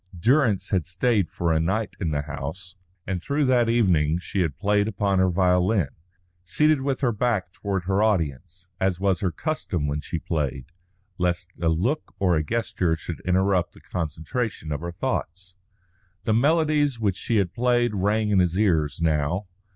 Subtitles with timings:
[0.19, 4.57] Durrance had stayed for a night in the house, and through that evening she had
[4.57, 5.89] played upon her violin,
[6.43, 10.65] seated with her back toward her audience, as was her custom when she played,
[11.19, 15.55] lest a look or a gesture should interrupt the concentration of her thoughts.
[16.23, 19.45] The melodies which she had played rang in his ears now.